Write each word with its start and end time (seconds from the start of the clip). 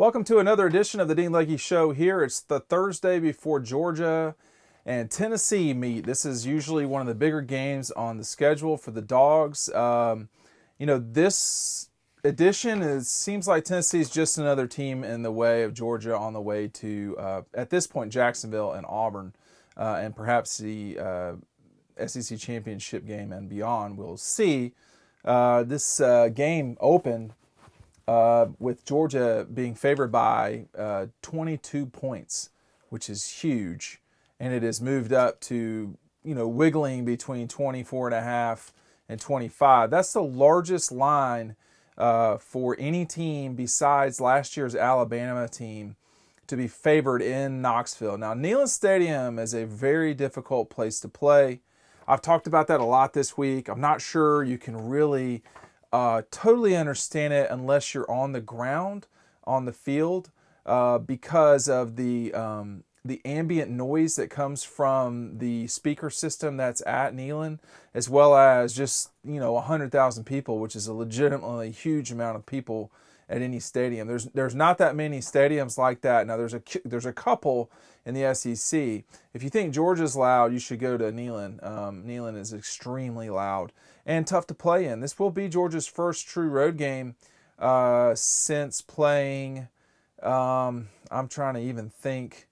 Welcome 0.00 0.24
to 0.24 0.38
another 0.38 0.66
edition 0.66 0.98
of 0.98 1.08
the 1.08 1.14
Dean 1.14 1.30
Legge 1.30 1.60
Show 1.60 1.92
here. 1.92 2.22
It's 2.22 2.40
the 2.40 2.58
Thursday 2.58 3.20
before 3.20 3.60
Georgia 3.60 4.34
and 4.86 5.10
Tennessee 5.10 5.74
meet. 5.74 6.06
This 6.06 6.24
is 6.24 6.46
usually 6.46 6.86
one 6.86 7.02
of 7.02 7.06
the 7.06 7.14
bigger 7.14 7.42
games 7.42 7.90
on 7.90 8.16
the 8.16 8.24
schedule 8.24 8.78
for 8.78 8.92
the 8.92 9.02
Dogs. 9.02 9.68
Um, 9.74 10.30
you 10.78 10.86
know, 10.86 10.96
this 10.98 11.90
edition 12.24 13.02
seems 13.02 13.46
like 13.46 13.64
Tennessee 13.64 14.00
is 14.00 14.08
just 14.08 14.38
another 14.38 14.66
team 14.66 15.04
in 15.04 15.20
the 15.20 15.30
way 15.30 15.64
of 15.64 15.74
Georgia 15.74 16.16
on 16.16 16.32
the 16.32 16.40
way 16.40 16.66
to, 16.66 17.16
uh, 17.18 17.42
at 17.52 17.68
this 17.68 17.86
point, 17.86 18.10
Jacksonville 18.10 18.72
and 18.72 18.86
Auburn, 18.88 19.34
uh, 19.76 19.98
and 20.00 20.16
perhaps 20.16 20.56
the 20.56 20.98
uh, 20.98 21.32
SEC 22.06 22.38
championship 22.38 23.06
game 23.06 23.32
and 23.32 23.50
beyond. 23.50 23.98
We'll 23.98 24.16
see. 24.16 24.72
Uh, 25.26 25.62
this 25.62 26.00
uh, 26.00 26.30
game 26.30 26.78
opened 26.80 27.34
uh, 28.10 28.48
with 28.58 28.84
Georgia 28.84 29.46
being 29.54 29.72
favored 29.72 30.10
by 30.10 30.64
uh, 30.76 31.06
22 31.22 31.86
points, 31.86 32.50
which 32.88 33.08
is 33.08 33.28
huge, 33.28 34.02
and 34.40 34.52
it 34.52 34.64
has 34.64 34.80
moved 34.80 35.12
up 35.12 35.40
to 35.40 35.96
you 36.24 36.34
know 36.34 36.48
wiggling 36.48 37.04
between 37.04 37.46
24 37.46 38.08
and 38.08 38.16
a 38.16 38.20
half 38.20 38.72
and 39.08 39.20
25. 39.20 39.90
That's 39.90 40.12
the 40.12 40.24
largest 40.24 40.90
line 40.90 41.54
uh, 41.96 42.38
for 42.38 42.74
any 42.80 43.06
team 43.06 43.54
besides 43.54 44.20
last 44.20 44.56
year's 44.56 44.74
Alabama 44.74 45.46
team 45.46 45.94
to 46.48 46.56
be 46.56 46.66
favored 46.66 47.22
in 47.22 47.62
Knoxville. 47.62 48.18
Now, 48.18 48.34
Neyland 48.34 48.70
Stadium 48.70 49.38
is 49.38 49.54
a 49.54 49.66
very 49.66 50.14
difficult 50.14 50.68
place 50.68 50.98
to 50.98 51.08
play. 51.08 51.60
I've 52.08 52.22
talked 52.22 52.48
about 52.48 52.66
that 52.66 52.80
a 52.80 52.84
lot 52.84 53.12
this 53.12 53.38
week. 53.38 53.68
I'm 53.68 53.80
not 53.80 54.00
sure 54.00 54.42
you 54.42 54.58
can 54.58 54.88
really 54.88 55.44
uh, 55.92 56.22
totally 56.30 56.76
understand 56.76 57.32
it 57.32 57.48
unless 57.50 57.94
you're 57.94 58.10
on 58.10 58.32
the 58.32 58.40
ground 58.40 59.06
on 59.44 59.64
the 59.64 59.72
field 59.72 60.30
uh, 60.66 60.98
because 60.98 61.68
of 61.68 61.96
the 61.96 62.32
um, 62.34 62.84
the 63.04 63.20
ambient 63.24 63.70
noise 63.70 64.16
that 64.16 64.28
comes 64.28 64.62
from 64.62 65.38
the 65.38 65.66
speaker 65.66 66.10
system 66.10 66.56
that's 66.56 66.82
at 66.86 67.14
Neyland, 67.14 67.58
as 67.94 68.08
well 68.08 68.36
as 68.36 68.74
just 68.74 69.10
you 69.24 69.40
know 69.40 69.58
hundred 69.58 69.90
thousand 69.90 70.24
people, 70.24 70.58
which 70.58 70.76
is 70.76 70.86
a 70.86 70.92
legitimately 70.92 71.70
huge 71.70 72.12
amount 72.12 72.36
of 72.36 72.46
people 72.46 72.92
at 73.28 73.42
any 73.42 73.60
stadium. 73.60 74.06
There's 74.06 74.26
there's 74.26 74.54
not 74.54 74.78
that 74.78 74.94
many 74.94 75.20
stadiums 75.20 75.78
like 75.78 76.02
that. 76.02 76.26
Now 76.26 76.36
there's 76.36 76.54
a 76.54 76.62
there's 76.84 77.06
a 77.06 77.12
couple 77.12 77.70
in 78.04 78.14
the 78.14 78.34
SEC. 78.34 79.04
If 79.34 79.42
you 79.42 79.50
think 79.50 79.74
Georgia's 79.74 80.16
loud, 80.16 80.52
you 80.52 80.58
should 80.58 80.80
go 80.80 80.96
to 80.96 81.12
Neyland. 81.12 81.64
Um, 81.66 82.04
Neyland 82.04 82.38
is 82.38 82.52
extremely 82.52 83.30
loud 83.30 83.72
and 84.06 84.26
tough 84.26 84.46
to 84.48 84.54
play 84.54 84.86
in. 84.86 85.00
This 85.00 85.18
will 85.18 85.30
be 85.30 85.48
Georgia's 85.48 85.86
first 85.86 86.26
true 86.26 86.48
road 86.48 86.76
game 86.76 87.14
uh, 87.58 88.14
since 88.14 88.80
playing. 88.80 89.68
Um, 90.22 90.88
I'm 91.10 91.28
trying 91.28 91.54
to 91.54 91.60
even 91.60 91.90
think. 91.90 92.46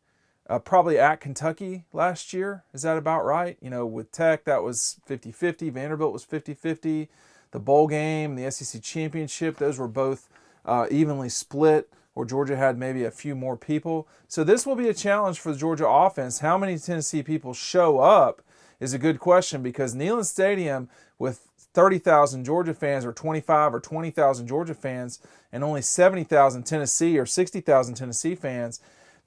Uh, 0.50 0.58
probably 0.58 0.98
at 0.98 1.20
Kentucky 1.20 1.84
last 1.92 2.32
year. 2.32 2.64
Is 2.72 2.80
that 2.80 2.96
about 2.96 3.22
right? 3.22 3.58
You 3.60 3.68
know, 3.68 3.84
with 3.84 4.10
Tech, 4.10 4.44
that 4.44 4.62
was 4.62 4.98
50 5.04 5.30
50. 5.30 5.68
Vanderbilt 5.68 6.10
was 6.10 6.24
50 6.24 6.54
50. 6.54 7.10
The 7.50 7.58
bowl 7.58 7.86
game, 7.86 8.34
the 8.34 8.50
SEC 8.50 8.82
championship, 8.82 9.58
those 9.58 9.78
were 9.78 9.88
both 9.88 10.30
uh, 10.64 10.86
evenly 10.90 11.28
split, 11.28 11.90
where 12.18 12.26
Georgia 12.26 12.56
had 12.56 12.76
maybe 12.76 13.04
a 13.04 13.12
few 13.12 13.36
more 13.36 13.56
people. 13.56 14.08
So 14.26 14.42
this 14.42 14.66
will 14.66 14.74
be 14.74 14.88
a 14.88 14.92
challenge 14.92 15.38
for 15.38 15.52
the 15.52 15.58
Georgia 15.58 15.86
offense. 15.86 16.40
How 16.40 16.58
many 16.58 16.76
Tennessee 16.76 17.22
people 17.22 17.54
show 17.54 18.00
up 18.00 18.42
is 18.80 18.92
a 18.92 18.98
good 18.98 19.20
question 19.20 19.62
because 19.62 19.94
Neyland 19.94 20.24
Stadium 20.24 20.88
with 21.20 21.46
30,000 21.74 22.42
Georgia 22.44 22.74
fans 22.74 23.04
or 23.04 23.12
25 23.12 23.72
or 23.72 23.78
20,000 23.78 24.48
Georgia 24.48 24.74
fans 24.74 25.20
and 25.52 25.62
only 25.62 25.80
70,000 25.80 26.64
Tennessee 26.64 27.16
or 27.20 27.24
60,000 27.24 27.94
Tennessee 27.94 28.34
fans, 28.34 28.80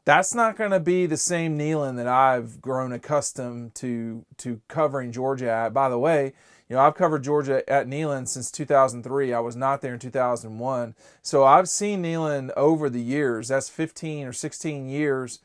that's 0.03 0.35
not 0.35 0.57
going 0.57 0.71
to 0.71 0.79
be 0.81 1.05
the 1.05 1.15
same 1.15 1.57
Neyland 1.57 1.95
that 1.95 2.09
I've 2.09 2.59
grown 2.59 2.91
accustomed 2.91 3.73
to 3.75 4.25
to 4.39 4.59
covering 4.67 5.13
Georgia 5.13 5.49
at. 5.49 5.73
By 5.73 5.87
the 5.87 5.97
way, 5.97 6.33
you 6.71 6.77
know, 6.77 6.83
I've 6.83 6.95
covered 6.95 7.25
Georgia 7.25 7.69
at 7.69 7.85
Neyland 7.85 8.29
since 8.29 8.49
2003. 8.49 9.33
I 9.33 9.41
was 9.41 9.57
not 9.57 9.81
there 9.81 9.93
in 9.93 9.99
2001. 9.99 10.95
So 11.21 11.43
I've 11.43 11.67
seen 11.67 12.01
Neyland 12.01 12.51
over 12.55 12.89
the 12.89 13.01
years. 13.01 13.49
That's 13.49 13.67
15 13.67 14.25
or 14.25 14.31
16 14.31 14.87
years 14.87 15.39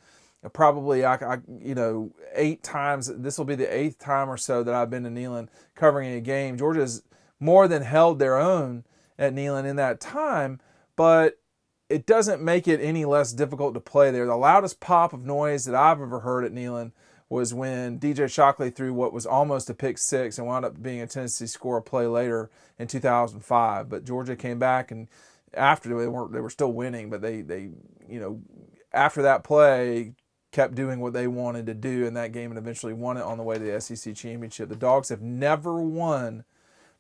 probably 0.53 1.05
I, 1.05 1.15
I, 1.15 1.39
you 1.61 1.75
know 1.75 2.13
eight 2.33 2.63
times 2.63 3.11
this 3.13 3.37
will 3.37 3.47
be 3.47 3.57
the 3.57 3.77
eighth 3.77 3.99
time 3.99 4.31
or 4.31 4.37
so 4.37 4.63
that 4.63 4.73
I've 4.73 4.91
been 4.91 5.03
to 5.03 5.11
Neyland 5.11 5.49
covering 5.75 6.13
a 6.13 6.21
game. 6.21 6.57
Georgia's 6.57 7.03
more 7.41 7.67
than 7.67 7.83
held 7.83 8.21
their 8.21 8.39
own 8.39 8.85
at 9.19 9.35
Neyland 9.35 9.67
in 9.67 9.75
that 9.75 9.99
time, 9.99 10.61
but 10.95 11.41
it 11.89 12.07
doesn't 12.07 12.41
make 12.41 12.69
it 12.69 12.81
any 12.81 13.05
less 13.05 13.33
difficult 13.33 13.75
to 13.75 13.81
play 13.81 14.13
there. 14.13 14.27
The 14.27 14.37
loudest 14.37 14.79
pop 14.79 15.13
of 15.13 15.25
noise 15.25 15.65
that 15.65 15.75
I've 15.75 16.01
ever 16.01 16.21
heard 16.21 16.45
at 16.45 16.53
Neyland 16.53 16.93
was 17.29 17.53
when 17.53 17.99
DJ 17.99 18.31
Shockley 18.31 18.71
threw 18.71 18.95
what 18.95 19.13
was 19.13 19.27
almost 19.27 19.69
a 19.69 19.75
pick 19.75 19.99
six 19.99 20.39
and 20.39 20.47
wound 20.47 20.65
up 20.65 20.81
being 20.81 21.01
a 21.01 21.07
Tennessee 21.07 21.47
score 21.47 21.81
play 21.81 22.07
later 22.07 22.51
in 22.79 22.87
2005. 22.87 23.89
But 23.89 24.05
Georgia 24.05 24.37
came 24.37 24.59
back 24.59 24.91
and 24.91 25.09
after 25.55 25.89
they 25.89 26.07
weren't 26.07 26.33
they 26.33 26.41
were 26.41 26.51
still 26.51 26.73
winning, 26.73 27.11
but 27.11 27.23
they 27.23 27.41
they 27.41 27.71
you 28.09 28.21
know 28.21 28.41
after 28.93 29.23
that 29.23 29.43
play 29.45 30.15
kept 30.53 30.75
doing 30.75 31.01
what 31.01 31.13
they 31.13 31.27
wanted 31.27 31.67
to 31.67 31.75
do 31.75 32.07
in 32.07 32.15
that 32.15 32.33
game 32.33 32.51
and 32.51 32.59
eventually 32.59 32.93
won 32.93 33.17
it 33.17 33.23
on 33.23 33.37
the 33.37 33.45
way 33.45 33.59
to 33.59 33.65
the 33.65 33.81
SEC 33.81 34.15
championship. 34.15 34.69
The 34.69 34.77
Dogs 34.77 35.09
have 35.09 35.21
never 35.21 35.83
won 35.83 36.45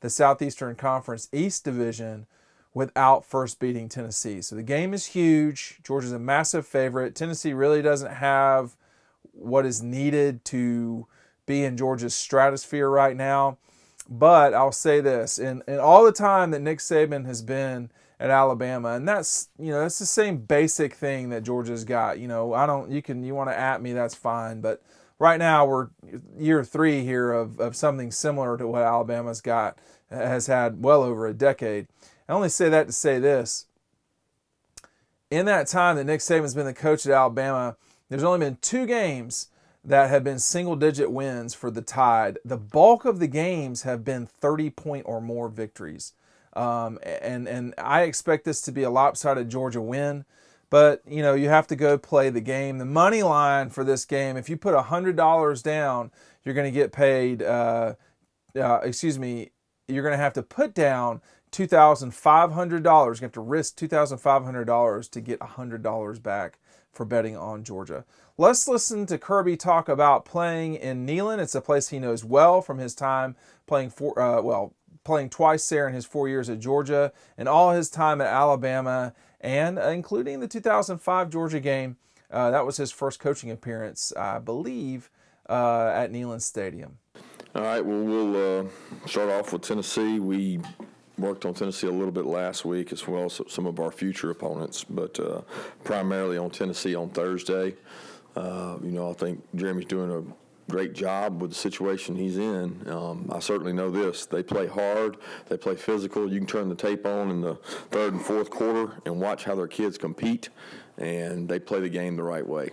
the 0.00 0.10
Southeastern 0.10 0.74
Conference 0.74 1.28
East 1.32 1.64
Division 1.64 2.26
without 2.74 3.24
first 3.24 3.58
beating 3.58 3.88
Tennessee. 3.88 4.42
So 4.42 4.56
the 4.56 4.62
game 4.62 4.92
is 4.92 5.06
huge. 5.06 5.78
Georgia's 5.82 6.12
a 6.12 6.18
massive 6.18 6.66
favorite. 6.66 7.14
Tennessee 7.14 7.54
really 7.54 7.80
doesn't 7.80 8.12
have 8.12 8.76
what 9.36 9.66
is 9.66 9.82
needed 9.82 10.44
to 10.46 11.06
be 11.46 11.64
in 11.64 11.76
Georgia's 11.76 12.14
stratosphere 12.14 12.88
right 12.88 13.16
now. 13.16 13.58
But 14.08 14.54
I'll 14.54 14.72
say 14.72 15.00
this, 15.00 15.38
in, 15.38 15.62
in 15.66 15.78
all 15.78 16.04
the 16.04 16.12
time 16.12 16.52
that 16.52 16.60
Nick 16.60 16.78
Saban 16.78 17.26
has 17.26 17.42
been 17.42 17.90
at 18.18 18.30
Alabama, 18.30 18.90
and 18.90 19.06
that's 19.06 19.48
you 19.58 19.70
know 19.70 19.80
that's 19.80 19.98
the 19.98 20.06
same 20.06 20.38
basic 20.38 20.94
thing 20.94 21.30
that 21.30 21.42
Georgia's 21.42 21.84
got. 21.84 22.18
You 22.18 22.28
know, 22.28 22.54
I 22.54 22.66
don't 22.66 22.90
you 22.90 23.02
can 23.02 23.24
you 23.24 23.34
want 23.34 23.50
to 23.50 23.58
at 23.58 23.82
me 23.82 23.92
that's 23.92 24.14
fine, 24.14 24.60
but 24.60 24.82
right 25.18 25.38
now 25.38 25.66
we're 25.66 25.88
year 26.38 26.64
three 26.64 27.02
here 27.02 27.32
of 27.32 27.60
of 27.60 27.76
something 27.76 28.10
similar 28.10 28.56
to 28.56 28.66
what 28.66 28.82
Alabama's 28.82 29.40
got 29.40 29.78
has 30.10 30.46
had 30.46 30.82
well 30.84 31.02
over 31.02 31.26
a 31.26 31.34
decade. 31.34 31.88
I 32.28 32.32
only 32.32 32.48
say 32.48 32.68
that 32.68 32.86
to 32.86 32.92
say 32.92 33.18
this. 33.18 33.66
In 35.30 35.46
that 35.46 35.66
time 35.66 35.96
that 35.96 36.04
Nick 36.04 36.20
Saban's 36.20 36.54
been 36.54 36.66
the 36.66 36.74
coach 36.74 37.04
at 37.04 37.12
Alabama, 37.12 37.76
there's 38.08 38.22
only 38.22 38.38
been 38.38 38.58
two 38.60 38.86
games 38.86 39.48
that 39.84 40.10
have 40.10 40.24
been 40.24 40.38
single 40.38 40.76
digit 40.76 41.10
wins 41.10 41.54
for 41.54 41.70
the 41.70 41.82
Tide. 41.82 42.38
The 42.44 42.56
bulk 42.56 43.04
of 43.04 43.20
the 43.20 43.28
games 43.28 43.82
have 43.82 44.04
been 44.04 44.26
30 44.26 44.70
point 44.70 45.04
or 45.06 45.20
more 45.20 45.48
victories. 45.48 46.12
Um, 46.54 46.98
and 47.04 47.46
and 47.46 47.74
I 47.78 48.02
expect 48.02 48.44
this 48.44 48.62
to 48.62 48.72
be 48.72 48.82
a 48.82 48.90
lopsided 48.90 49.50
Georgia 49.50 49.80
win. 49.80 50.24
But 50.68 51.02
you 51.06 51.22
know 51.22 51.34
you 51.34 51.48
have 51.48 51.68
to 51.68 51.76
go 51.76 51.96
play 51.96 52.30
the 52.30 52.40
game. 52.40 52.78
The 52.78 52.84
money 52.84 53.22
line 53.22 53.70
for 53.70 53.84
this 53.84 54.04
game, 54.04 54.36
if 54.36 54.48
you 54.48 54.56
put 54.56 54.74
hundred 54.74 55.14
dollars 55.16 55.62
down, 55.62 56.10
you're 56.44 56.54
going 56.54 56.72
to 56.72 56.76
get 56.76 56.92
paid. 56.92 57.42
Uh, 57.42 57.94
uh, 58.58 58.80
excuse 58.82 59.18
me, 59.18 59.50
you're 59.86 60.02
going 60.02 60.12
to 60.12 60.22
have 60.22 60.32
to 60.32 60.42
put 60.42 60.74
down 60.74 61.20
two 61.50 61.66
thousand 61.66 62.12
five 62.12 62.52
hundred 62.52 62.82
dollars. 62.82 63.20
You 63.20 63.24
have 63.24 63.32
to 63.32 63.40
risk 63.40 63.76
two 63.76 63.88
thousand 63.88 64.18
five 64.18 64.44
hundred 64.44 64.64
dollars 64.64 65.08
to 65.10 65.20
get 65.20 65.42
hundred 65.42 65.82
dollars 65.82 66.18
back 66.18 66.58
for 66.92 67.04
betting 67.04 67.36
on 67.36 67.62
Georgia. 67.62 68.04
Let's 68.38 68.66
listen 68.66 69.06
to 69.06 69.18
Kirby 69.18 69.56
talk 69.56 69.88
about 69.88 70.24
playing 70.24 70.74
in 70.74 71.06
Neyland. 71.06 71.38
It's 71.38 71.54
a 71.54 71.60
place 71.60 71.88
he 71.88 71.98
knows 71.98 72.24
well 72.24 72.60
from 72.60 72.78
his 72.78 72.94
time 72.94 73.36
playing 73.66 73.90
for 73.90 74.18
uh, 74.20 74.42
well 74.42 74.74
playing 75.04 75.30
twice 75.30 75.66
there 75.68 75.86
in 75.86 75.94
his 75.94 76.04
four 76.04 76.28
years 76.28 76.50
at 76.50 76.58
Georgia 76.58 77.12
and 77.38 77.48
all 77.48 77.72
his 77.72 77.88
time 77.88 78.20
at 78.20 78.26
Alabama, 78.26 79.14
and 79.40 79.78
uh, 79.78 79.88
including 79.88 80.40
the 80.40 80.48
2005 80.48 81.30
Georgia 81.30 81.60
game. 81.60 81.96
Uh, 82.28 82.50
that 82.50 82.66
was 82.66 82.76
his 82.76 82.90
first 82.90 83.20
coaching 83.20 83.50
appearance, 83.50 84.12
I 84.16 84.40
believe, 84.40 85.10
uh, 85.48 85.92
at 85.94 86.10
Neyland 86.10 86.42
Stadium. 86.42 86.98
All 87.54 87.62
right, 87.62 87.84
well, 87.84 88.02
we'll 88.02 88.60
uh, 88.60 88.64
start 89.06 89.30
off 89.30 89.52
with 89.52 89.62
Tennessee. 89.62 90.18
We 90.18 90.60
worked 91.18 91.44
on 91.44 91.54
Tennessee 91.54 91.86
a 91.86 91.92
little 91.92 92.12
bit 92.12 92.26
last 92.26 92.64
week 92.64 92.92
as 92.92 93.06
well 93.06 93.24
as 93.24 93.40
some 93.48 93.66
of 93.66 93.80
our 93.80 93.90
future 93.90 94.30
opponents, 94.30 94.84
but 94.84 95.18
uh, 95.18 95.40
primarily 95.84 96.38
on 96.38 96.50
Tennessee 96.50 96.94
on 96.94 97.08
Thursday. 97.10 97.74
Uh, 98.34 98.76
you 98.82 98.90
know, 98.90 99.10
I 99.10 99.14
think 99.14 99.42
Jeremy's 99.54 99.86
doing 99.86 100.12
a 100.12 100.70
great 100.70 100.92
job 100.92 101.40
with 101.40 101.50
the 101.50 101.56
situation 101.56 102.16
he's 102.16 102.38
in. 102.38 102.86
Um, 102.88 103.30
I 103.32 103.38
certainly 103.38 103.72
know 103.72 103.90
this. 103.90 104.26
They 104.26 104.42
play 104.42 104.66
hard, 104.66 105.16
they 105.48 105.56
play 105.56 105.76
physical. 105.76 106.30
You 106.30 106.38
can 106.38 106.46
turn 106.46 106.68
the 106.68 106.74
tape 106.74 107.06
on 107.06 107.30
in 107.30 107.40
the 107.40 107.54
third 107.90 108.12
and 108.12 108.22
fourth 108.22 108.50
quarter 108.50 109.00
and 109.06 109.20
watch 109.20 109.44
how 109.44 109.54
their 109.54 109.68
kids 109.68 109.96
compete, 109.96 110.50
and 110.98 111.48
they 111.48 111.58
play 111.58 111.80
the 111.80 111.88
game 111.88 112.16
the 112.16 112.22
right 112.22 112.46
way. 112.46 112.70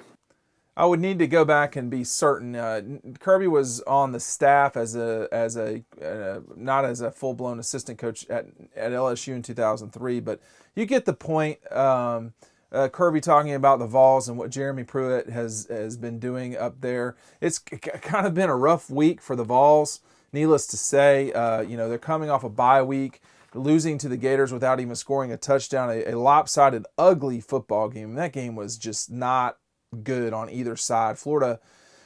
I 0.75 0.85
would 0.85 0.99
need 0.99 1.19
to 1.19 1.27
go 1.27 1.45
back 1.45 1.75
and 1.75 1.89
be 1.89 2.03
certain. 2.03 2.55
Uh, 2.55 2.81
Kirby 3.19 3.47
was 3.47 3.81
on 3.81 4.11
the 4.11 4.19
staff 4.19 4.75
as 4.75 4.95
a 4.95 5.27
as 5.31 5.55
a 5.55 5.83
uh, 6.03 6.39
not 6.55 6.83
as 6.83 7.01
a 7.01 7.11
full 7.11 7.35
blown 7.35 7.59
assistant 7.59 7.99
coach 7.99 8.27
at 8.29 8.47
at 8.75 8.91
LSU 8.91 9.35
in 9.35 9.43
2003, 9.43 10.19
but 10.19 10.39
you 10.75 10.85
get 10.85 11.05
the 11.05 11.13
point. 11.13 11.59
Um, 11.71 12.33
uh, 12.71 12.87
Kirby 12.87 13.21
talking 13.21 13.53
about 13.53 13.77
the 13.77 13.85
Vols 13.85 14.27
and 14.27 14.35
what 14.35 14.49
Jeremy 14.49 14.83
Pruitt 14.83 15.29
has 15.29 15.67
has 15.69 15.95
been 15.95 16.17
doing 16.17 16.57
up 16.57 16.81
there. 16.81 17.15
It's 17.39 17.59
c- 17.69 17.77
kind 17.77 18.25
of 18.25 18.33
been 18.33 18.49
a 18.49 18.55
rough 18.55 18.89
week 18.89 19.21
for 19.21 19.35
the 19.35 19.43
Vols. 19.43 19.99
Needless 20.31 20.65
to 20.67 20.77
say, 20.77 21.31
uh, 21.33 21.61
you 21.61 21.77
know 21.77 21.87
they're 21.87 21.99
coming 21.99 22.31
off 22.31 22.43
a 22.43 22.49
bye 22.49 22.81
week, 22.81 23.21
losing 23.53 23.99
to 23.99 24.09
the 24.09 24.17
Gators 24.17 24.51
without 24.51 24.79
even 24.79 24.95
scoring 24.95 25.31
a 25.31 25.37
touchdown. 25.37 25.91
A, 25.91 26.13
a 26.13 26.17
lopsided, 26.17 26.87
ugly 26.97 27.39
football 27.41 27.89
game. 27.89 28.15
That 28.15 28.33
game 28.33 28.55
was 28.55 28.75
just 28.75 29.11
not 29.11 29.57
good 29.93 30.33
on 30.33 30.49
either 30.49 30.75
side. 30.75 31.17
Florida. 31.17 31.59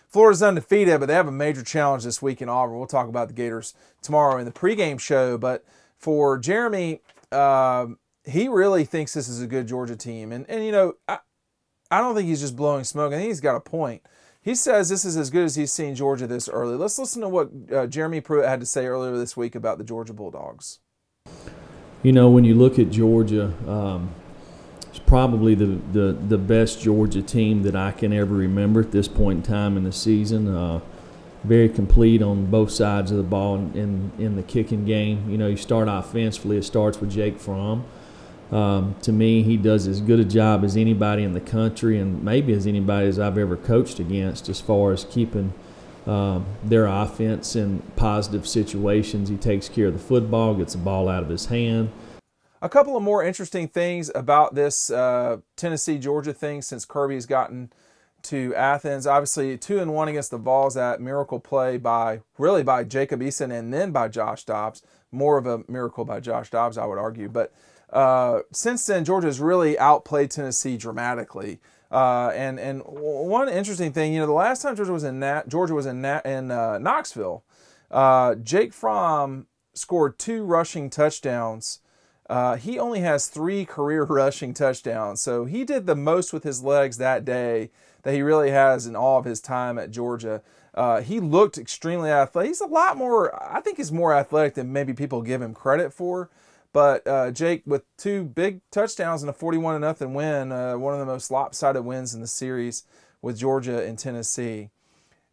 Florida's 0.10 0.42
undefeated, 0.42 1.02
but 1.02 1.08
they 1.08 1.14
have 1.14 1.28
a 1.28 1.34
major 1.34 1.62
challenge 1.62 2.06
this 2.06 2.22
week 2.22 2.42
in 2.42 2.48
Auburn. 2.48 2.78
We'll 2.78 2.88
talk 2.88 3.10
about 3.10 3.28
the 3.28 3.34
Gators 3.34 3.74
tomorrow 4.02 4.38
in 4.38 4.46
the 4.46 4.54
pregame 4.54 5.00
show. 5.00 5.38
But 5.38 5.66
for 5.98 6.38
Jeremy, 6.38 7.02
uh, 7.30 7.88
he 8.24 8.48
really 8.48 8.86
thinks 8.86 9.14
this 9.14 9.28
is 9.28 9.42
a 9.42 9.48
good 9.48 9.68
Georgia 9.68 9.98
team. 9.98 10.32
And, 10.32 10.50
and 10.50 10.66
you 10.66 10.72
know, 10.72 10.94
I, 11.10 11.20
I 11.92 12.00
don't 12.00 12.16
think 12.16 12.28
he's 12.28 12.40
just 12.40 12.56
blowing 12.56 12.84
smoke. 12.84 13.14
I 13.14 13.18
think 13.18 13.28
he's 13.28 13.42
got 13.42 13.56
a 13.56 13.62
point. 13.62 14.02
He 14.42 14.56
says 14.56 14.88
this 14.88 15.04
is 15.04 15.18
as 15.18 15.30
good 15.30 15.44
as 15.44 15.56
he's 15.56 15.74
seen 15.74 15.94
Georgia 15.94 16.26
this 16.26 16.48
early. 16.48 16.76
Let's 16.76 16.98
listen 16.98 17.22
to 17.22 17.30
what 17.30 17.50
uh, 17.74 17.88
Jeremy 17.88 18.22
Pruitt 18.22 18.48
had 18.48 18.62
to 18.62 18.66
say 18.66 18.86
earlier 18.86 19.18
this 19.18 19.36
week 19.36 19.56
about 19.56 19.78
the 19.78 19.84
Georgia 19.84 20.14
Bulldogs. 20.14 20.80
You 22.02 22.14
know, 22.14 22.30
when 22.30 22.46
you 22.46 22.56
look 22.56 22.80
at 22.80 22.90
Georgia, 22.90 23.54
um, 23.68 24.14
probably 25.08 25.56
the, 25.56 25.80
the, 25.94 26.18
the 26.28 26.38
best 26.38 26.82
Georgia 26.82 27.22
team 27.22 27.64
that 27.64 27.76
I 27.76 27.92
can 27.92 28.14
ever 28.14 28.36
remember 28.36 28.82
at 28.82 28.92
this 28.92 29.08
point 29.08 29.38
in 29.38 29.44
time 29.44 29.78
in 29.78 29.84
the 29.84 29.92
season. 29.92 30.54
Uh, 30.54 30.82
very 31.44 31.70
complete 31.70 32.22
on 32.22 32.48
both 32.48 32.72
sides 32.72 33.10
of 33.10 33.18
the 33.18 33.24
ball 33.24 33.56
in, 33.56 34.12
in 34.20 34.36
the 34.36 34.44
kicking 34.44 34.86
game. 34.86 35.30
You 35.30 35.38
know, 35.38 35.48
you 35.48 35.58
start 35.58 35.88
offensively, 35.90 36.58
it 36.58 36.64
starts 36.64 37.00
with 37.00 37.10
Jake 37.10 37.40
Fromm. 37.40 37.86
Um, 38.52 38.96
to 39.02 39.12
me, 39.12 39.44
he 39.44 39.58
does 39.58 39.88
as 39.88 40.02
good 40.02 40.20
a 40.20 40.26
job 40.26 40.64
as 40.64 40.78
anybody 40.78 41.24
in 41.24 41.34
the 41.34 41.42
country, 41.42 42.00
and 42.00 42.24
maybe 42.24 42.54
as 42.54 42.66
anybody 42.66 43.08
as 43.08 43.20
I've 43.20 43.38
ever 43.38 43.58
coached 43.58 44.00
against, 44.00 44.50
as 44.50 44.62
far 44.62 44.92
as 44.92 45.04
keeping 45.06 45.54
um, 46.06 46.46
their 46.64 46.86
offense 46.86 47.56
in 47.56 47.82
positive 47.96 48.48
situations. 48.48 49.30
He 49.30 49.36
takes 49.36 49.68
care 49.68 49.88
of 49.88 49.94
the 49.94 50.00
football, 50.00 50.54
gets 50.56 50.74
the 50.74 50.80
ball 50.80 51.10
out 51.10 51.24
of 51.24 51.30
his 51.30 51.48
hand. 51.48 51.92
A 52.62 52.70
couple 52.70 52.98
of 52.98 53.04
more 53.04 53.24
interesting 53.24 53.68
things 53.68 54.12
about 54.16 54.56
this 54.56 54.90
uh, 54.90 55.38
Tennessee 55.56 55.98
Georgia 55.98 56.34
thing 56.34 56.62
since 56.62 56.86
Kirby's 56.86 57.26
gotten 57.26 57.72
to 58.24 58.54
Athens. 58.56 59.06
Obviously, 59.06 59.58
two 59.58 59.80
and 59.80 59.94
one 59.94 60.08
against 60.08 60.32
the 60.32 60.38
Vols 60.38 60.76
at 60.76 61.00
miracle 61.00 61.40
play 61.40 61.78
by 61.78 62.22
really 62.38 62.64
by 62.64 62.84
Jacob 62.84 63.22
Eason 63.22 63.58
and 63.58 63.74
then 63.74 63.92
by 63.92 64.08
Josh 64.08 64.44
Dobbs. 64.44 64.82
More 65.12 65.38
of 65.38 65.46
a 65.46 65.64
miracle 65.68 66.04
by 66.04 66.20
Josh 66.20 66.50
Dobbs, 66.50 66.78
I 66.78 66.86
would 66.86 66.98
argue, 66.98 67.30
but. 67.30 67.54
Uh, 67.90 68.42
since 68.52 68.86
then, 68.86 69.06
Georgia 69.06 69.28
has 69.28 69.40
really 69.40 69.80
outplayed 69.80 70.30
Tennessee 70.30 70.76
dramatically. 70.76 71.62
Uh, 71.90 72.34
and 72.36 72.60
and 72.60 72.82
one 72.86 73.48
interesting 73.48 73.94
thing, 73.94 74.14
you 74.14 74.20
know, 74.20 74.26
the 74.26 74.34
last 74.34 74.62
time 74.62 74.76
Georgia 74.76 74.92
was 74.92 75.06
in 75.06 75.22
Nat, 75.22 75.48
Georgia 75.48 75.74
was 75.74 75.86
in 75.86 76.04
in 76.04 76.52
uh, 76.52 76.78
Knoxville, 76.80 77.46
uh, 77.90 78.36
Jake 78.36 78.74
Fromm 78.74 79.48
scored 79.74 80.20
two 80.20 80.44
rushing 80.44 80.90
touchdowns. 80.90 81.80
Uh, 82.30 82.58
he 82.58 82.78
only 82.78 83.00
has 83.00 83.28
three 83.28 83.66
career 83.66 84.04
rushing 84.10 84.54
touchdowns, 84.54 85.22
so 85.22 85.46
he 85.46 85.64
did 85.64 85.88
the 85.88 85.96
most 85.96 86.34
with 86.34 86.44
his 86.44 86.64
legs 86.64 86.98
that 86.98 87.26
day 87.26 87.70
that 88.04 88.14
he 88.14 88.22
really 88.22 88.52
has 88.52 88.86
in 88.86 88.96
all 88.96 89.20
of 89.20 89.26
his 89.26 89.42
time 89.42 89.78
at 89.78 89.92
Georgia. 89.92 90.42
Uh, 90.74 91.02
he 91.02 91.20
looked 91.20 91.58
extremely 91.58 92.12
athletic. 92.12 92.50
He's 92.50 92.62
a 92.62 92.68
lot 92.68 92.98
more, 92.98 93.34
I 93.44 93.62
think, 93.62 93.78
he's 93.78 93.92
more 93.92 94.14
athletic 94.14 94.54
than 94.54 94.72
maybe 94.72 94.94
people 94.94 95.22
give 95.22 95.42
him 95.42 95.54
credit 95.54 95.92
for. 95.92 96.30
But 96.72 97.08
uh, 97.08 97.32
Jake, 97.32 97.64
with 97.66 97.84
two 97.98 98.24
big 98.24 98.62
touchdowns 98.70 99.24
and 99.24 99.30
a 99.30 99.34
41 99.34 99.82
0 99.96 100.12
win, 100.12 100.52
uh, 100.52 100.78
one 100.78 100.94
of 100.94 101.00
the 101.00 101.06
most 101.06 101.32
lopsided 101.32 101.84
wins 101.84 102.14
in 102.14 102.22
the 102.22 102.28
series 102.28 102.84
with 103.22 103.40
Georgia 103.40 103.84
and 103.84 103.98
Tennessee. 103.98 104.70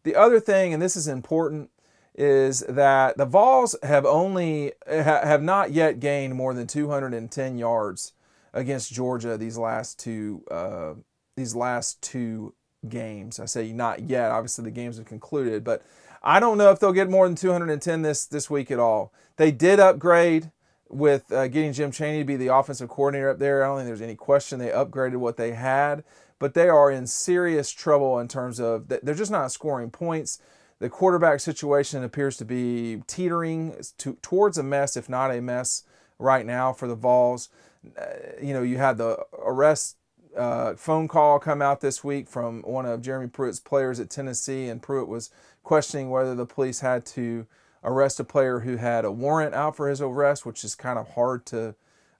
The 0.03 0.15
other 0.15 0.39
thing, 0.39 0.73
and 0.73 0.81
this 0.81 0.95
is 0.95 1.07
important, 1.07 1.69
is 2.17 2.61
that 2.61 3.17
the 3.17 3.25
Vols 3.25 3.75
have 3.83 4.05
only 4.05 4.71
have 4.87 5.43
not 5.43 5.71
yet 5.71 5.99
gained 5.99 6.35
more 6.35 6.53
than 6.53 6.65
210 6.65 7.57
yards 7.57 8.13
against 8.53 8.93
Georgia 8.93 9.37
these 9.37 9.57
last 9.57 9.99
two 9.99 10.43
uh, 10.49 10.93
these 11.35 11.55
last 11.55 12.01
two 12.01 12.53
games. 12.87 13.39
I 13.39 13.45
say 13.45 13.71
not 13.71 14.09
yet. 14.09 14.31
Obviously, 14.31 14.63
the 14.63 14.71
games 14.71 14.97
have 14.97 15.05
concluded, 15.05 15.63
but 15.63 15.83
I 16.23 16.39
don't 16.39 16.57
know 16.57 16.71
if 16.71 16.79
they'll 16.79 16.93
get 16.93 17.09
more 17.09 17.27
than 17.27 17.35
210 17.35 18.01
this 18.01 18.25
this 18.25 18.49
week 18.49 18.71
at 18.71 18.79
all. 18.79 19.13
They 19.35 19.51
did 19.51 19.79
upgrade 19.79 20.51
with 20.89 21.31
uh, 21.31 21.47
getting 21.47 21.73
Jim 21.73 21.91
Chaney 21.91 22.19
to 22.19 22.25
be 22.25 22.37
the 22.37 22.53
offensive 22.53 22.89
coordinator 22.89 23.29
up 23.29 23.39
there. 23.39 23.63
I 23.63 23.67
don't 23.67 23.77
think 23.77 23.87
there's 23.87 24.01
any 24.01 24.15
question 24.15 24.59
they 24.59 24.69
upgraded 24.69 25.17
what 25.17 25.35
they 25.35 25.51
had, 25.51 26.03
but 26.39 26.53
they 26.53 26.69
are 26.69 26.89
in 26.89 27.07
serious 27.07 27.71
trouble 27.71 28.19
in 28.19 28.27
terms 28.27 28.59
of 28.59 28.87
they're 28.87 29.13
just 29.13 29.31
not 29.31 29.51
scoring 29.51 29.91
points. 29.91 30.39
The 30.79 30.89
quarterback 30.89 31.39
situation 31.39 32.03
appears 32.03 32.37
to 32.37 32.45
be 32.45 33.01
teetering 33.07 33.75
to, 33.97 34.17
towards 34.21 34.57
a 34.57 34.63
mess, 34.63 34.97
if 34.97 35.07
not 35.07 35.31
a 35.31 35.41
mess, 35.41 35.83
right 36.19 36.45
now 36.45 36.73
for 36.73 36.87
the 36.87 36.95
Vols. 36.95 37.49
Uh, 37.97 38.05
you 38.41 38.53
know, 38.53 38.61
you 38.61 38.77
had 38.77 38.97
the 38.97 39.17
arrest 39.37 39.97
uh, 40.35 40.75
phone 40.75 41.07
call 41.07 41.39
come 41.39 41.61
out 41.61 41.81
this 41.81 42.03
week 42.03 42.27
from 42.27 42.61
one 42.63 42.85
of 42.85 43.01
Jeremy 43.01 43.27
Pruitt's 43.27 43.59
players 43.59 43.99
at 43.99 44.09
Tennessee, 44.09 44.67
and 44.67 44.81
Pruitt 44.81 45.07
was 45.07 45.29
questioning 45.63 46.09
whether 46.09 46.35
the 46.35 46.45
police 46.45 46.81
had 46.81 47.05
to 47.07 47.47
arrest 47.83 48.19
a 48.19 48.23
player 48.23 48.59
who 48.59 48.77
had 48.77 49.05
a 49.05 49.11
warrant 49.11 49.53
out 49.53 49.77
for 49.77 49.87
his 49.87 50.01
arrest, 50.01 50.45
which 50.45 50.63
is 50.63 50.75
kind 50.75 50.99
of 50.99 51.09
hard 51.11 51.45
to, 51.45 51.75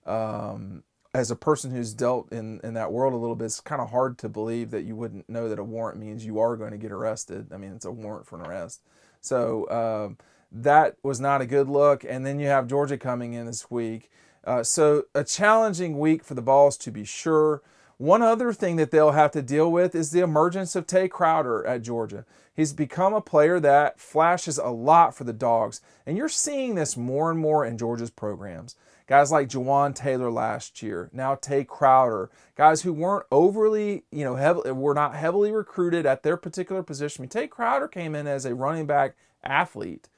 um, 0.06 0.82
as 1.16 1.30
a 1.30 1.36
person 1.36 1.70
who's 1.70 1.94
dealt 1.94 2.30
in, 2.30 2.60
in 2.62 2.74
that 2.74 2.92
world 2.92 3.14
a 3.14 3.16
little 3.16 3.34
bit, 3.34 3.46
it's 3.46 3.60
kind 3.60 3.80
of 3.80 3.88
hard 3.88 4.18
to 4.18 4.28
believe 4.28 4.70
that 4.70 4.82
you 4.82 4.94
wouldn't 4.94 5.26
know 5.30 5.48
that 5.48 5.58
a 5.58 5.64
warrant 5.64 5.98
means 5.98 6.26
you 6.26 6.38
are 6.38 6.56
going 6.56 6.72
to 6.72 6.76
get 6.76 6.92
arrested. 6.92 7.46
I 7.54 7.56
mean, 7.56 7.72
it's 7.72 7.86
a 7.86 7.90
warrant 7.90 8.26
for 8.26 8.38
an 8.38 8.46
arrest. 8.46 8.82
So 9.22 9.66
um, 9.70 10.18
that 10.52 10.96
was 11.02 11.18
not 11.18 11.40
a 11.40 11.46
good 11.46 11.70
look. 11.70 12.04
And 12.06 12.26
then 12.26 12.38
you 12.38 12.48
have 12.48 12.66
Georgia 12.66 12.98
coming 12.98 13.32
in 13.32 13.46
this 13.46 13.70
week. 13.70 14.10
Uh, 14.44 14.62
so 14.62 15.04
a 15.14 15.24
challenging 15.24 15.98
week 15.98 16.22
for 16.22 16.34
the 16.34 16.42
Vols 16.42 16.76
to 16.76 16.90
be 16.90 17.06
sure. 17.06 17.62
One 17.96 18.20
other 18.20 18.52
thing 18.52 18.76
that 18.76 18.90
they'll 18.90 19.12
have 19.12 19.30
to 19.32 19.40
deal 19.40 19.72
with 19.72 19.94
is 19.94 20.10
the 20.10 20.20
emergence 20.20 20.76
of 20.76 20.86
Tae 20.86 21.08
Crowder 21.08 21.66
at 21.66 21.80
Georgia. 21.80 22.26
He's 22.54 22.74
become 22.74 23.14
a 23.14 23.22
player 23.22 23.58
that 23.58 23.98
flashes 23.98 24.58
a 24.58 24.68
lot 24.68 25.14
for 25.14 25.24
the 25.24 25.32
Dogs, 25.32 25.80
and 26.04 26.16
you're 26.16 26.28
seeing 26.28 26.74
this 26.74 26.96
more 26.96 27.30
and 27.30 27.38
more 27.38 27.64
in 27.64 27.78
Georgia's 27.78 28.10
programs. 28.10 28.76
Guys 29.06 29.30
like 29.30 29.48
Juwan 29.48 29.94
Taylor 29.94 30.32
last 30.32 30.82
year, 30.82 31.08
now 31.12 31.36
Tae 31.36 31.62
Crowder, 31.62 32.28
guys 32.56 32.82
who 32.82 32.92
weren't 32.92 33.26
overly, 33.30 34.04
you 34.10 34.24
know, 34.24 34.34
heavily, 34.34 34.72
were 34.72 34.94
not 34.94 35.14
heavily 35.14 35.52
recruited 35.52 36.06
at 36.06 36.24
their 36.24 36.36
particular 36.36 36.82
position. 36.82 37.20
I 37.20 37.22
mean, 37.22 37.28
Tae 37.28 37.46
Crowder 37.46 37.86
came 37.86 38.16
in 38.16 38.26
as 38.26 38.44
a 38.44 38.54
running 38.56 38.86
back 38.86 39.14
athlete, 39.44 40.08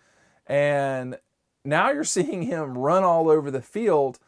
and 0.47 1.18
now 1.66 1.90
you're 1.90 2.04
seeing 2.04 2.42
him 2.42 2.78
run 2.78 3.04
all 3.04 3.28
over 3.28 3.50
the 3.50 3.61
field. 3.61 4.18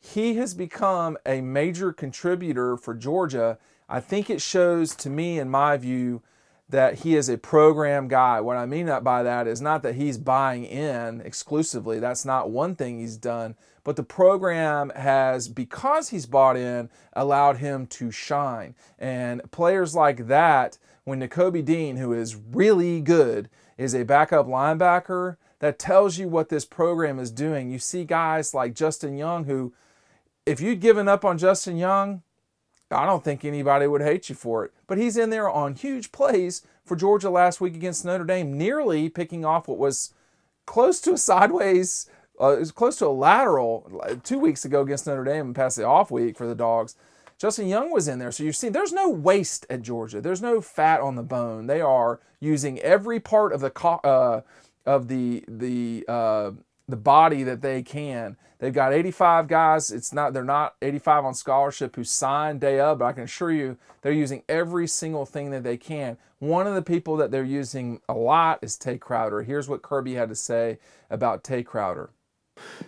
He 0.00 0.36
has 0.36 0.54
become 0.54 1.18
a 1.26 1.42
major 1.42 1.92
contributor 1.92 2.78
for 2.78 2.94
Georgia. 2.94 3.58
I 3.86 4.00
think 4.00 4.30
it 4.30 4.40
shows 4.40 4.96
to 4.96 5.10
me, 5.10 5.38
in 5.38 5.50
my 5.50 5.76
view, 5.76 6.22
that 6.68 7.00
he 7.00 7.16
is 7.16 7.28
a 7.28 7.38
program 7.38 8.08
guy. 8.08 8.40
What 8.40 8.56
I 8.56 8.66
mean 8.66 8.86
by 9.02 9.22
that 9.22 9.46
is 9.46 9.60
not 9.60 9.82
that 9.82 9.94
he's 9.94 10.18
buying 10.18 10.64
in 10.64 11.20
exclusively. 11.22 11.98
That's 11.98 12.24
not 12.24 12.50
one 12.50 12.74
thing 12.76 12.98
he's 12.98 13.16
done. 13.16 13.54
But 13.84 13.96
the 13.96 14.02
program 14.02 14.90
has, 14.90 15.48
because 15.48 16.10
he's 16.10 16.26
bought 16.26 16.56
in, 16.56 16.90
allowed 17.14 17.56
him 17.56 17.86
to 17.86 18.10
shine. 18.10 18.74
And 18.98 19.50
players 19.50 19.94
like 19.94 20.26
that, 20.26 20.76
when 21.04 21.20
Nakobe 21.20 21.64
Dean, 21.64 21.96
who 21.96 22.12
is 22.12 22.36
really 22.36 23.00
good, 23.00 23.48
is 23.78 23.94
a 23.94 24.04
backup 24.04 24.46
linebacker, 24.46 25.38
that 25.60 25.78
tells 25.78 26.18
you 26.18 26.28
what 26.28 26.50
this 26.50 26.66
program 26.66 27.18
is 27.18 27.30
doing. 27.30 27.70
You 27.70 27.78
see 27.78 28.04
guys 28.04 28.52
like 28.52 28.74
Justin 28.74 29.16
Young, 29.16 29.44
who, 29.44 29.72
if 30.44 30.60
you'd 30.60 30.80
given 30.80 31.08
up 31.08 31.24
on 31.24 31.38
Justin 31.38 31.78
Young, 31.78 32.22
I 32.90 33.04
don't 33.04 33.22
think 33.22 33.44
anybody 33.44 33.86
would 33.86 34.00
hate 34.00 34.28
you 34.28 34.34
for 34.34 34.64
it. 34.64 34.72
But 34.86 34.98
he's 34.98 35.16
in 35.16 35.30
there 35.30 35.50
on 35.50 35.74
huge 35.74 36.10
plays 36.12 36.62
for 36.84 36.96
Georgia 36.96 37.30
last 37.30 37.60
week 37.60 37.74
against 37.74 38.04
Notre 38.04 38.24
Dame, 38.24 38.56
nearly 38.56 39.08
picking 39.08 39.44
off 39.44 39.68
what 39.68 39.78
was 39.78 40.14
close 40.66 41.00
to 41.02 41.12
a 41.12 41.18
sideways, 41.18 42.08
uh, 42.40 42.50
it 42.50 42.60
was 42.60 42.72
close 42.72 42.96
to 42.96 43.06
a 43.06 43.08
lateral 43.08 44.20
two 44.22 44.38
weeks 44.38 44.64
ago 44.64 44.82
against 44.82 45.06
Notre 45.06 45.24
Dame 45.24 45.46
and 45.46 45.56
past 45.56 45.76
the 45.76 45.84
off 45.84 46.10
week 46.10 46.36
for 46.36 46.46
the 46.46 46.54
Dogs. 46.54 46.94
Justin 47.36 47.68
Young 47.68 47.92
was 47.92 48.08
in 48.08 48.18
there. 48.18 48.32
So 48.32 48.42
you 48.42 48.52
see, 48.52 48.68
there's 48.68 48.92
no 48.92 49.08
waste 49.08 49.66
at 49.70 49.82
Georgia. 49.82 50.20
There's 50.20 50.42
no 50.42 50.60
fat 50.60 51.00
on 51.00 51.14
the 51.14 51.22
bone. 51.22 51.66
They 51.66 51.80
are 51.80 52.20
using 52.40 52.78
every 52.80 53.20
part 53.20 53.52
of 53.52 53.60
the 53.60 53.72
uh, 53.84 54.40
of 54.86 55.08
the 55.08 55.44
the 55.46 56.04
uh, 56.08 56.50
the 56.88 56.96
body 56.96 57.42
that 57.42 57.60
they 57.60 57.82
can. 57.82 58.36
They've 58.58 58.72
got 58.72 58.92
85 58.92 59.46
guys. 59.46 59.90
It's 59.92 60.12
not 60.12 60.32
they're 60.32 60.42
not 60.42 60.74
85 60.82 61.26
on 61.26 61.34
scholarship 61.34 61.94
who 61.94 62.02
signed 62.02 62.60
day 62.60 62.80
of, 62.80 62.98
but 62.98 63.04
I 63.04 63.12
can 63.12 63.24
assure 63.24 63.52
you 63.52 63.76
they're 64.02 64.12
using 64.12 64.42
every 64.48 64.88
single 64.88 65.26
thing 65.26 65.50
that 65.50 65.62
they 65.62 65.76
can. 65.76 66.16
One 66.40 66.66
of 66.66 66.74
the 66.74 66.82
people 66.82 67.16
that 67.16 67.30
they're 67.30 67.44
using 67.44 68.00
a 68.08 68.14
lot 68.14 68.60
is 68.62 68.76
Tae 68.76 68.98
Crowder. 68.98 69.42
Here's 69.42 69.68
what 69.68 69.82
Kirby 69.82 70.14
had 70.14 70.28
to 70.28 70.34
say 70.34 70.78
about 71.10 71.44
Tae 71.44 71.62
Crowder. 71.62 72.10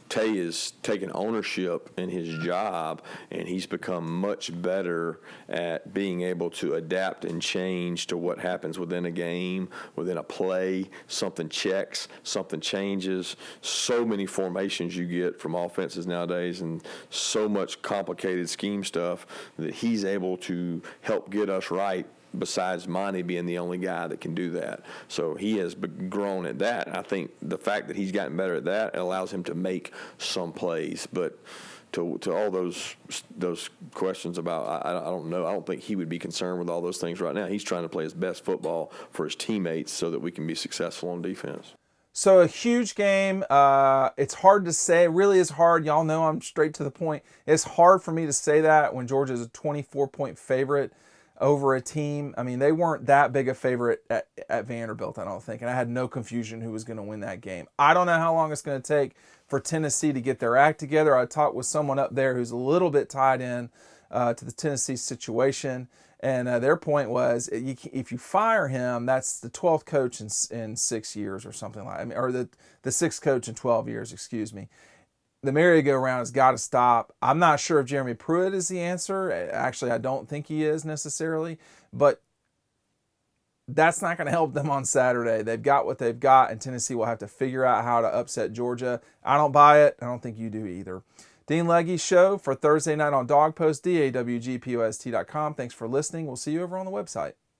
Tae 0.08 0.36
is 0.36 0.72
taking 0.82 1.10
ownership 1.12 1.90
in 1.96 2.08
his 2.08 2.28
job, 2.44 3.02
and 3.30 3.46
he's 3.46 3.66
become 3.66 4.20
much 4.20 4.50
better 4.60 5.20
at 5.48 5.94
being 5.94 6.22
able 6.22 6.50
to 6.50 6.74
adapt 6.74 7.24
and 7.24 7.40
change 7.40 8.06
to 8.08 8.16
what 8.16 8.38
happens 8.38 8.78
within 8.78 9.06
a 9.06 9.10
game, 9.10 9.68
within 9.96 10.18
a 10.18 10.22
play. 10.22 10.88
Something 11.06 11.48
checks, 11.48 12.08
something 12.22 12.60
changes. 12.60 13.36
So 13.60 14.04
many 14.04 14.26
formations 14.26 14.96
you 14.96 15.06
get 15.06 15.40
from 15.40 15.54
offenses 15.54 16.06
nowadays, 16.06 16.60
and 16.60 16.82
so 17.10 17.48
much 17.48 17.80
complicated 17.82 18.48
scheme 18.48 18.84
stuff 18.84 19.26
that 19.58 19.74
he's 19.74 20.04
able 20.04 20.36
to 20.38 20.82
help 21.02 21.30
get 21.30 21.48
us 21.48 21.70
right 21.70 22.06
besides 22.38 22.86
Monty 22.86 23.22
being 23.22 23.46
the 23.46 23.58
only 23.58 23.78
guy 23.78 24.06
that 24.06 24.20
can 24.20 24.34
do 24.34 24.50
that. 24.52 24.82
So 25.08 25.34
he 25.34 25.58
has 25.58 25.74
grown 25.74 26.46
at 26.46 26.58
that. 26.60 26.94
I 26.94 27.02
think 27.02 27.32
the 27.42 27.58
fact 27.58 27.88
that 27.88 27.96
he's 27.96 28.12
gotten 28.12 28.36
better 28.36 28.56
at 28.56 28.64
that 28.64 28.96
allows 28.96 29.32
him 29.32 29.44
to 29.44 29.54
make 29.54 29.92
some 30.18 30.52
plays. 30.52 31.06
But 31.12 31.38
to, 31.92 32.18
to 32.18 32.32
all 32.32 32.50
those 32.50 32.94
those 33.36 33.68
questions 33.94 34.38
about 34.38 34.86
I, 34.86 34.90
I 34.90 35.04
don't 35.04 35.28
know 35.28 35.44
I 35.46 35.52
don't 35.52 35.66
think 35.66 35.82
he 35.82 35.96
would 35.96 36.08
be 36.08 36.20
concerned 36.20 36.60
with 36.60 36.70
all 36.70 36.80
those 36.80 36.98
things 36.98 37.20
right 37.20 37.34
now. 37.34 37.46
He's 37.46 37.64
trying 37.64 37.82
to 37.82 37.88
play 37.88 38.04
his 38.04 38.14
best 38.14 38.44
football 38.44 38.92
for 39.10 39.24
his 39.24 39.34
teammates 39.34 39.92
so 39.92 40.10
that 40.10 40.20
we 40.20 40.30
can 40.30 40.46
be 40.46 40.54
successful 40.54 41.10
on 41.10 41.22
defense. 41.22 41.74
So 42.12 42.40
a 42.40 42.46
huge 42.46 42.96
game. 42.96 43.44
Uh, 43.48 44.10
it's 44.16 44.34
hard 44.34 44.64
to 44.64 44.72
say. 44.72 45.04
It 45.04 45.10
really 45.10 45.38
is 45.38 45.50
hard. 45.50 45.84
Y'all 45.84 46.04
know 46.04 46.24
I'm 46.24 46.40
straight 46.42 46.74
to 46.74 46.84
the 46.84 46.90
point. 46.90 47.22
It's 47.46 47.64
hard 47.64 48.02
for 48.02 48.12
me 48.12 48.26
to 48.26 48.32
say 48.32 48.60
that 48.60 48.94
when 48.94 49.06
Georgia 49.06 49.32
is 49.32 49.42
a 49.42 49.48
24 49.48 50.08
point 50.08 50.38
favorite 50.38 50.92
over 51.40 51.74
a 51.74 51.80
team. 51.80 52.34
I 52.36 52.42
mean, 52.42 52.58
they 52.58 52.70
weren't 52.70 53.06
that 53.06 53.32
big 53.32 53.48
a 53.48 53.54
favorite 53.54 54.04
at, 54.10 54.28
at 54.48 54.66
Vanderbilt, 54.66 55.18
I 55.18 55.24
don't 55.24 55.42
think. 55.42 55.62
And 55.62 55.70
I 55.70 55.74
had 55.74 55.88
no 55.88 56.06
confusion 56.06 56.60
who 56.60 56.70
was 56.70 56.84
going 56.84 56.98
to 56.98 57.02
win 57.02 57.20
that 57.20 57.40
game. 57.40 57.66
I 57.78 57.94
don't 57.94 58.06
know 58.06 58.18
how 58.18 58.34
long 58.34 58.52
it's 58.52 58.62
going 58.62 58.80
to 58.80 58.86
take 58.86 59.12
for 59.46 59.58
Tennessee 59.58 60.12
to 60.12 60.20
get 60.20 60.38
their 60.38 60.56
act 60.56 60.78
together. 60.78 61.16
I 61.16 61.26
talked 61.26 61.54
with 61.54 61.66
someone 61.66 61.98
up 61.98 62.14
there 62.14 62.34
who's 62.36 62.50
a 62.50 62.56
little 62.56 62.90
bit 62.90 63.08
tied 63.08 63.40
in 63.40 63.70
uh, 64.10 64.34
to 64.34 64.44
the 64.44 64.52
Tennessee 64.52 64.96
situation. 64.96 65.88
And 66.22 66.46
uh, 66.48 66.58
their 66.58 66.76
point 66.76 67.08
was, 67.08 67.48
if 67.50 68.12
you 68.12 68.18
fire 68.18 68.68
him, 68.68 69.06
that's 69.06 69.40
the 69.40 69.48
12th 69.48 69.86
coach 69.86 70.20
in, 70.20 70.28
in 70.54 70.76
six 70.76 71.16
years 71.16 71.46
or 71.46 71.52
something 71.52 71.86
like, 71.86 72.00
I 72.00 72.04
mean, 72.04 72.18
or 72.18 72.30
the 72.30 72.50
the 72.82 72.92
sixth 72.92 73.22
coach 73.22 73.48
in 73.48 73.54
12 73.54 73.88
years, 73.88 74.12
excuse 74.12 74.52
me 74.52 74.68
the 75.42 75.52
merry-go-round 75.52 76.18
has 76.18 76.30
got 76.30 76.50
to 76.52 76.58
stop. 76.58 77.14
I'm 77.22 77.38
not 77.38 77.60
sure 77.60 77.80
if 77.80 77.86
Jeremy 77.86 78.14
Pruitt 78.14 78.54
is 78.54 78.68
the 78.68 78.80
answer. 78.80 79.32
Actually, 79.52 79.90
I 79.90 79.98
don't 79.98 80.28
think 80.28 80.46
he 80.46 80.64
is 80.64 80.84
necessarily, 80.84 81.58
but 81.92 82.22
that's 83.66 84.02
not 84.02 84.16
going 84.16 84.26
to 84.26 84.32
help 84.32 84.52
them 84.52 84.68
on 84.68 84.84
Saturday. 84.84 85.42
They've 85.42 85.62
got 85.62 85.86
what 85.86 85.98
they've 85.98 86.18
got, 86.18 86.50
and 86.50 86.60
Tennessee 86.60 86.94
will 86.94 87.06
have 87.06 87.20
to 87.20 87.28
figure 87.28 87.64
out 87.64 87.84
how 87.84 88.00
to 88.00 88.08
upset 88.08 88.52
Georgia. 88.52 89.00
I 89.24 89.36
don't 89.36 89.52
buy 89.52 89.82
it. 89.84 89.96
I 90.02 90.06
don't 90.06 90.22
think 90.22 90.38
you 90.38 90.50
do 90.50 90.66
either. 90.66 91.02
Dean 91.46 91.66
Legge 91.66 92.00
Show 92.00 92.36
for 92.38 92.54
Thursday 92.54 92.94
night 92.94 93.12
on 93.12 93.26
DawgPost, 93.26 93.82
dawgpost.com. 94.12 95.54
Thanks 95.54 95.74
for 95.74 95.88
listening. 95.88 96.26
We'll 96.26 96.36
see 96.36 96.52
you 96.52 96.62
over 96.62 96.76
on 96.76 96.86
the 96.86 96.92
website. 96.92 97.32